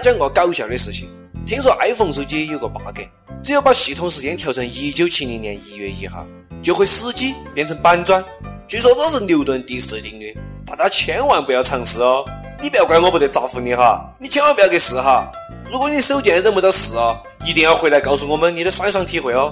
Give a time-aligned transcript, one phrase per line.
[0.00, 1.08] 讲个搞笑的事情。
[1.46, 3.00] 听说 iPhone 手机有个 bug，
[3.42, 6.26] 只要把系统时间调成一九七零年一月一号，
[6.62, 8.24] 就会死机变成板砖。
[8.68, 12.24] 据说这是牛顿第四定律，大家千万不要尝试哦。
[12.62, 15.30] 你不要怪我不得答复你哈，你千万不要去试哈。
[15.66, 19.50] 如果你手贱忍不到试哦，一定要回来告诉我们你的酸爽体会哦。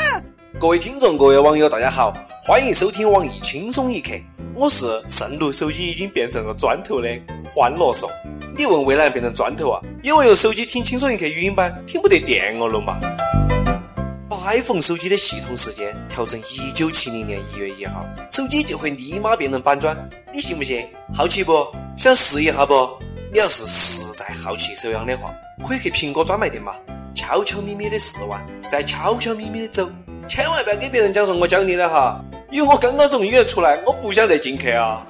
[0.60, 4.12] 各位听众，各位网友，大家好，欢迎收听网易轻松一刻，
[4.54, 7.08] 我是圣路手机已经变成了砖头的
[7.50, 8.08] 欢乐颂。
[8.54, 9.80] 你问为哪变成砖头啊？
[10.02, 13.00] 因为用手机听轻松一刻语音版听不得电哦了嘛。
[14.28, 19.96] 把 iPhone 手机的系统时间调成一九七零年一月一号，手机就会立马变成板砖，
[20.32, 20.86] 你信不信？
[21.14, 21.66] 好奇不？
[21.96, 22.74] 想试一下不？
[23.32, 25.32] 你要是实在好奇手痒的话，
[25.66, 26.74] 可以去苹果专卖店嘛，
[27.14, 29.90] 悄悄咪咪的试完，再悄悄咪咪的走，
[30.28, 35.06] 千万不要给别人讲说我教你的哈，因为我刚刚从医院出来，我不想再进去啊。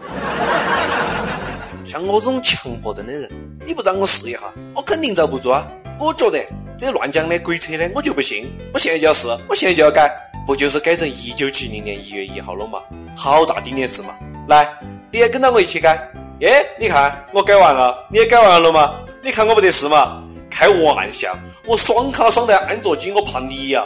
[1.85, 3.29] 像我这种强迫症的人，
[3.67, 4.41] 你不让我试一下，
[4.75, 5.67] 我肯定遭不住啊！
[5.99, 6.39] 我觉得
[6.79, 8.53] 这乱讲的、鬼扯的，我就不信。
[8.73, 10.11] 我现在就要试，我现在就要改，
[10.47, 12.79] 不就是改成一九七零年一月一号了吗？
[13.17, 14.15] 好大顶的事嘛！
[14.49, 14.69] 来，
[15.11, 16.01] 你也跟到我一起改。
[16.41, 18.95] 耶，你看我改完了，你也改完了吗？
[19.23, 20.23] 你看我不得事嘛？
[20.49, 21.37] 开玩笑，
[21.67, 23.85] 我双卡双待安卓机，我怕你呀！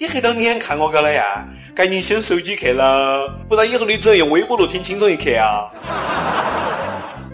[0.00, 1.46] 你黑到脸看我干了呀？
[1.74, 5.70] 赶紧修手机去了，不然以后你只能用微波炉听轻松一刻啊！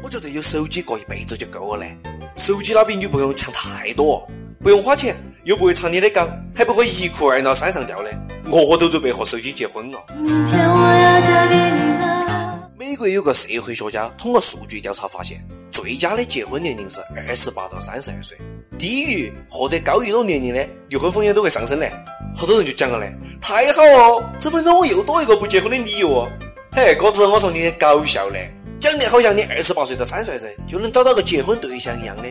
[0.05, 1.97] 我觉得有手机过一辈子就够了嘞，
[2.36, 4.28] 手机那比女朋友强太多，
[4.62, 8.11] 不用花钱，又不会唱你的搞，还不会一哭二闹三上吊的。
[8.52, 9.98] 我都准备和手机结婚了。
[10.14, 12.70] 明天我要嫁给你了。
[12.78, 18.36] 美国有个社会学家通过数据调查发现，最佳的结婚年龄是二十八到三十二岁，
[18.77, 21.91] 低于或者高于这种年龄的离婚风险都会上升嘞。
[22.36, 26.28] 好多人就讲了嘞，太好哦，这分钟我又多一个不结婚的理由哦。
[26.72, 28.55] 嘿，哥子，我说你搞笑嘞。
[28.84, 32.24] 讲的好像你二十八岁到三十岁就能找到个结婚对象一样的，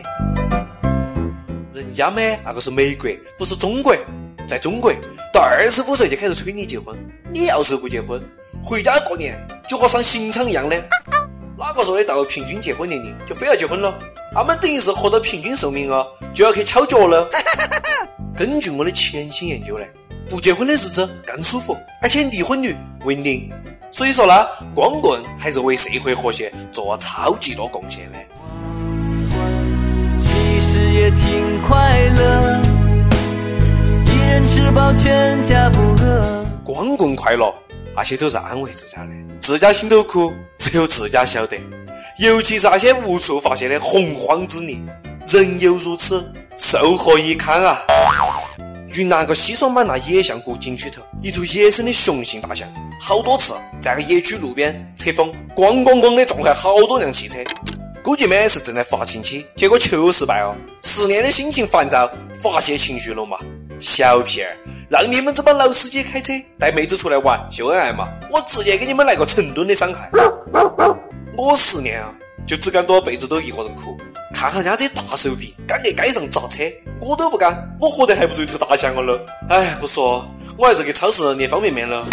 [1.72, 3.92] 人家嘛那个是美国，不是中国。
[4.46, 4.92] 在中国，
[5.32, 6.96] 到二十五岁就开始催你结婚，
[7.32, 8.22] 你要是不结婚，
[8.62, 10.76] 回家过年就和上刑场一样的。
[11.58, 13.98] 哪个说的到平均结婚年龄就非要结婚了？
[14.32, 17.28] 他们等于是活到平均寿命啊，就要去敲脚了。
[18.36, 19.84] 根据我的潜心研究呢，
[20.28, 23.50] 不结婚的日子更舒服，而且离婚率为零。
[23.94, 24.32] 所以说呢，
[24.74, 28.18] 光棍还是为社会和谐做了超级多贡献的。
[30.18, 32.60] 其实也挺快乐，
[34.04, 36.44] 一人吃饱全家不饿。
[36.64, 37.54] 光棍快乐，
[37.94, 41.56] 那些都是安慰自家的，自家心头苦，只有自家晓得。
[42.18, 44.84] 尤其是那些无处发泄的洪荒之力，
[45.26, 47.78] 人有如此，寿何以堪啊！
[48.96, 52.68] 云南个西双版纳野象谷景区头，一头野生的雄性大象。
[53.00, 57.38] 好多次在个野区路边侧风，咣咣咣的撞坏好多辆汽车。
[58.04, 60.54] 估计嘛是正在发情期，结果求失败哦。
[60.82, 62.08] 失恋的心情烦躁，
[62.40, 63.36] 发泄情绪了嘛？
[63.80, 64.56] 小屁儿，
[64.88, 68.08] 让你们这帮老司机开车带妹子出来玩秀恩爱嘛？
[68.30, 70.08] 我直接给你们来个成吨的伤害。
[71.36, 72.14] 我失恋啊，
[72.46, 73.98] 就只敢多辈子都一个人哭，
[74.34, 76.64] 看下人家这大手臂，敢给街上砸车，
[77.00, 79.24] 我都不敢，我活得还不如一头大象了。
[79.48, 80.28] 哎，不说，
[80.58, 82.04] 我还是去超市捏方便面了。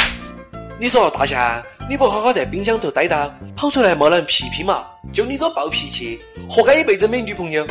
[0.80, 4.86] 你说大象，你不好好在冰箱头待到，跑出来冒冷屁屁嘛？
[5.12, 7.66] 就你这暴脾气，活该一辈子没女朋友。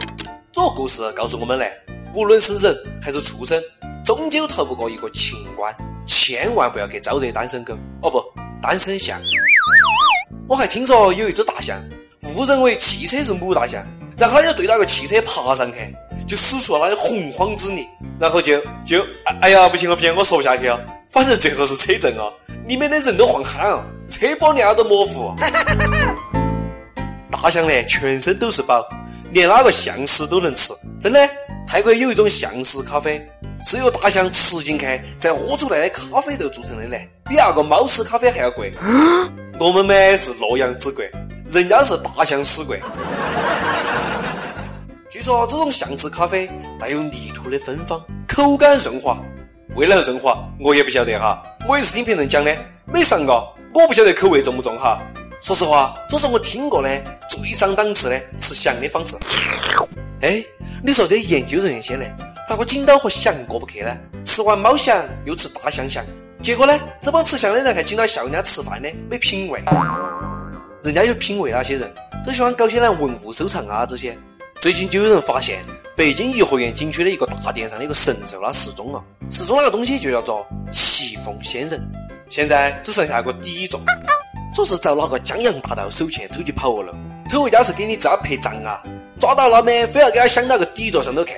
[0.52, 1.72] 这个故事告诉我们嘞，
[2.12, 3.62] 无论是人还是畜生，
[4.04, 5.72] 终究逃不过一个情关，
[6.04, 7.72] 千万不要去招惹单身狗
[8.02, 8.20] 哦不，
[8.60, 9.20] 单身象。
[10.48, 11.80] 我还听说有一只大象
[12.36, 13.86] 误认为汽车是母大象，
[14.20, 15.78] 然后他就对那个汽车爬上去，
[16.26, 17.88] 就使出了他的洪荒之力，
[18.18, 19.02] 然后就就
[19.40, 22.30] 哎呀不行了，不行，我说不下去了，反正最后是车震了。
[22.66, 25.34] 里面的人都晃憨了，车玻璃都模糊。
[27.32, 28.86] 大象呢，全身都是宝，
[29.30, 30.74] 连那个象屎都能吃。
[31.00, 31.28] 真的，
[31.66, 33.26] 泰国有一种象屎咖啡，
[33.62, 38.74] 是由大象吃进去再喝出来的咖啡豆做成的呢，比那个猫屎咖啡还要贵。
[39.58, 41.10] 我们嘛是洛阳纸贵，
[41.48, 42.82] 人家是大象屎贵。
[45.10, 46.48] 据说这种象屎咖啡
[46.78, 49.20] 带有泥土的芬芳，口感润滑。
[49.74, 55.02] 为了润滑，我也不晓得哈，我也是听别人讲的，没尝过，我不晓得口味重不重哈。
[55.42, 59.16] 说实话，这是我听过的最上档次的吃翔的方式。
[60.20, 60.44] 哎，
[60.80, 62.04] 你说这研究人员些呢，
[62.46, 63.98] 咋个紧到和翔过不去呢？
[64.22, 66.04] 吃完猫翔又吃大象翔，
[66.40, 69.60] 结果呢，这帮吃翔的人还紧到笑人家吃饭的没品味。
[70.82, 71.92] 人家有品味那些人，
[72.24, 74.16] 都喜欢搞些那文物收藏啊这些。
[74.60, 75.64] 最近就有人发现。
[75.96, 79.02] 北京颐和园景区的一个大殿上的一个神兽，它失踪了。
[79.30, 81.82] 失踪那个东西就叫做奇凤仙人，
[82.28, 83.80] 现在只剩下一个底座。
[84.54, 86.94] 这是遭哪个江洋大盗手欠偷去跑了？
[87.28, 88.82] 偷回家是给你自家陪葬啊？
[89.18, 89.86] 抓到了没？
[89.86, 91.34] 非要给他镶到个底座上头去。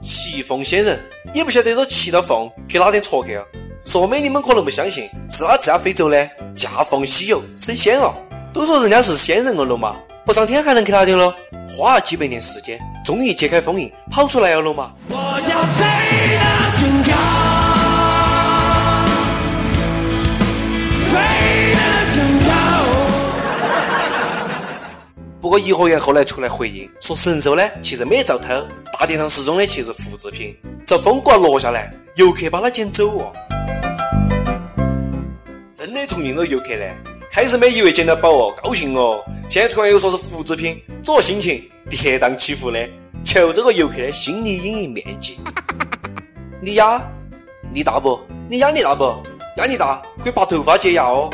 [0.00, 1.00] 骑凤仙人
[1.32, 3.44] 也不晓得都骑到凤去哪点戳去了。
[3.84, 8.14] 说明你们可能不相信，是他自家飞走的驾凤西游升仙了。
[8.52, 11.36] 都说人家是仙人了嘛，不上天还能去哪点了？
[11.68, 14.94] 花了几百年时间，终于揭开封印，跑出来了嘛。
[15.10, 15.84] 我要飞
[16.38, 16.42] 得
[16.80, 17.12] 更高，
[21.10, 21.12] 飞
[21.74, 21.78] 得
[22.16, 22.18] 更
[22.48, 22.50] 高。
[25.42, 28.66] 不过颐和园后来出来回应说，神兽呢其实没遭偷，
[28.98, 30.56] 大殿上失踪的其实是复制品，
[30.86, 33.30] 这风刮落下来，游客把它捡走哦。
[35.74, 36.86] 真的同情了游客呢。
[37.34, 42.78] 开始没以为捡到宝哦，高兴哦，现在突然又说是复制品，这心情跌宕起伏的。
[43.24, 45.40] 求这个游客的心理阴影面积。
[46.62, 47.02] 你压
[47.72, 48.20] 力大不？
[48.48, 49.20] 你压力大不？
[49.56, 51.28] 压力大可以拔头发解压哦。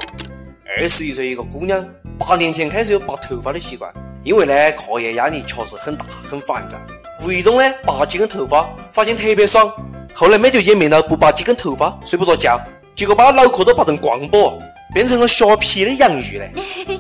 [0.79, 1.87] 二十一岁一个姑娘，
[2.19, 3.93] 八年前开始有拔头发的习惯，
[4.25, 6.79] 因为呢课业压力确实很大，很烦躁。
[7.23, 9.71] 无意中呢拔几根头发，发现特别爽。
[10.15, 12.59] 后来没就演变到不拔几根头发睡不着觉，
[12.97, 14.59] 结果把脑壳都拔成光波。
[14.93, 16.53] 变成了削皮的洋芋嘞！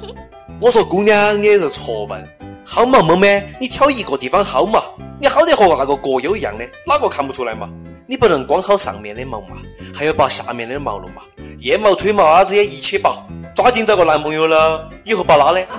[0.60, 2.28] 我说姑娘，你也是错笨，
[2.64, 3.46] 薅毛毛咩？
[3.60, 4.80] 你挑一个地方薅嘛，
[5.20, 7.68] 你薅得和那个葛优一样的，哪个看不出来嘛？
[8.06, 9.56] 你不能光薅上面的毛嘛，
[9.94, 11.22] 还要拔下面的毛了嘛？
[11.58, 13.22] 腋毛、腿毛啊这些一起拔，
[13.54, 15.66] 抓紧找个男朋友了，以后拔哪嘞？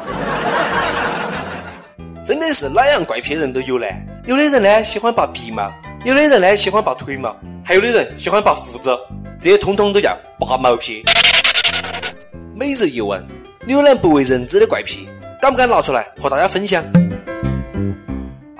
[2.25, 3.95] 真的是哪样怪癖人都有嘞！
[4.25, 5.71] 有的人呢喜欢拔鼻毛，
[6.05, 7.35] 有的人呢喜欢拔腿毛，
[7.65, 8.97] 还有的人喜欢拔胡子，
[9.39, 11.03] 这些通通都叫拔毛癖。
[12.61, 13.27] 每日一问：
[13.65, 15.09] 牛腩不为人知的怪癖，
[15.41, 16.83] 敢不敢拿出来和大家分享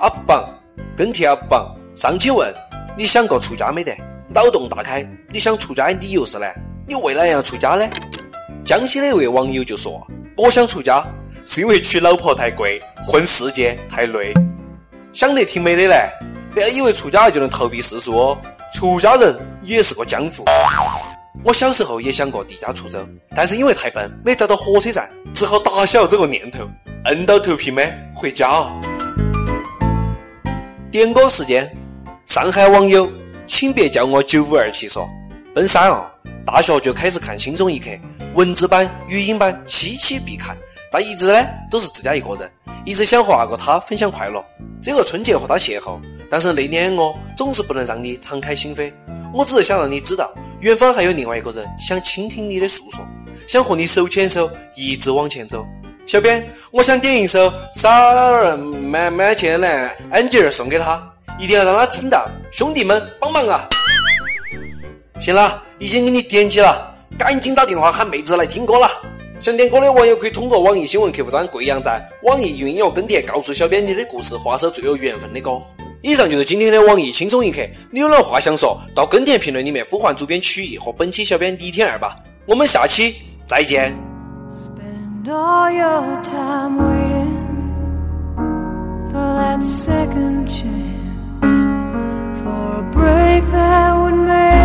[0.00, 0.44] ？UP 榜
[0.96, 2.52] 跟帖 UP 榜上期问：
[2.98, 3.96] 你想过出家没得？
[4.34, 6.46] 脑洞大开，你想出家的理由是呢？
[6.88, 7.88] 你为哪样出家呢？
[8.64, 10.04] 江西的一位网友就说：
[10.36, 11.00] 我想出家
[11.44, 14.34] 是因为娶老婆太贵，混世界太累。
[15.12, 16.10] 想得挺美的嘞！
[16.52, 18.38] 不要以为出家了就能逃避世俗哦，
[18.74, 20.44] 出家人也是个江湖。
[21.44, 23.04] 我小时候也想过离家出走，
[23.34, 26.68] 但是因为太笨，没找到火车站，只好打消这个念头，
[27.10, 28.48] 硬到头皮没回家。
[30.88, 31.76] 点歌时间，
[32.26, 33.10] 上海网友，
[33.44, 35.08] 请别叫我九五二七说，
[35.52, 36.08] 奔三哦，
[36.46, 37.90] 大学就开始看轻松一刻，
[38.34, 40.56] 文字版、语音版期期必看，
[40.92, 42.52] 但一直呢都是自家一个人，
[42.84, 44.44] 一直想和那个他分享快乐，
[44.82, 45.98] 这个春节和他邂逅，
[46.30, 48.92] 但是那年我总是不能让你敞开心扉。
[49.32, 50.30] 我只是想让你知道，
[50.60, 53.02] 远方还有另外一个人想倾听你的诉说，
[53.48, 55.66] 想和你手牵手一直往前走。
[56.04, 61.02] 小编，我想点一首《傻儿满满千蓝》，安吉尔送给他，
[61.38, 62.28] 一定要让他听到。
[62.50, 63.66] 兄弟们，帮忙啊！
[65.18, 68.86] 行了，已经给你点击了，赶紧打电话喊妹子来听歌了。
[69.42, 75.60] 想点歌的网友可以通过网易新闻客户端贵阳站、网易云音乐跟帖，告诉小编你的故事，画首最有缘分的歌。
[76.00, 77.60] 以上就是今天的网易轻松一刻，
[77.90, 82.14] 你有了话想说到跟帖评论里面呼唤主编曲艺和本期小编李天二吧，
[82.46, 83.92] 我们下期再见。
[93.52, 94.61] and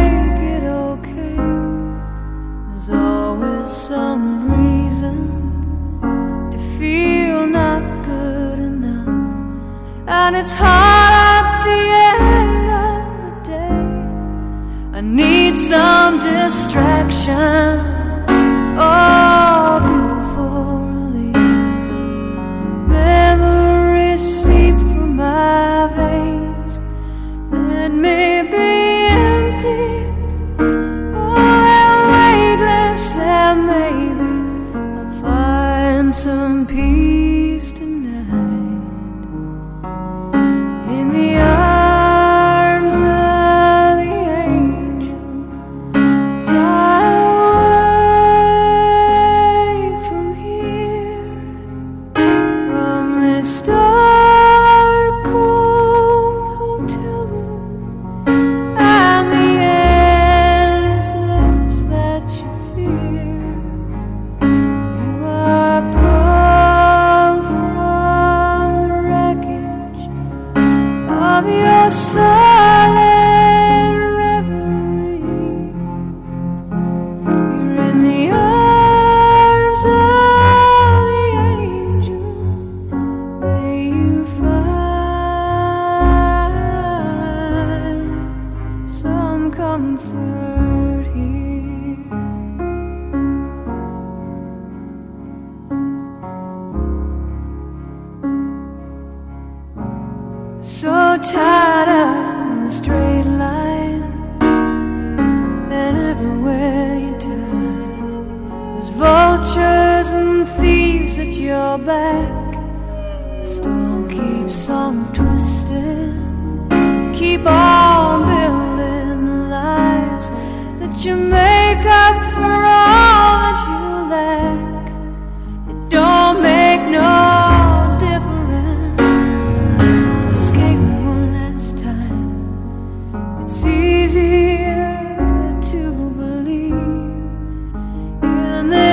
[71.88, 72.37] coração.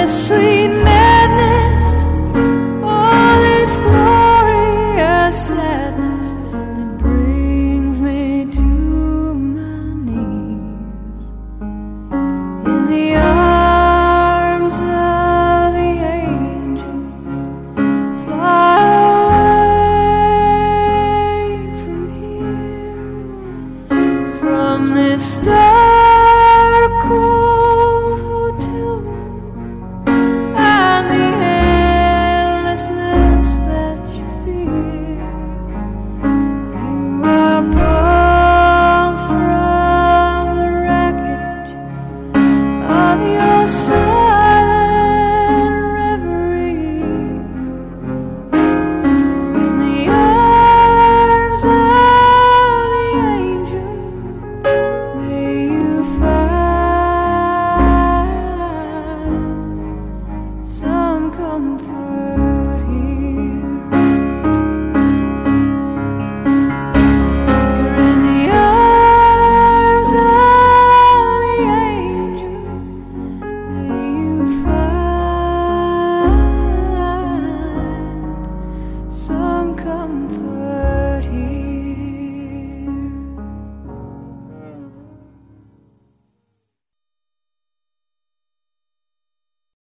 [0.07, 0.84] Sweet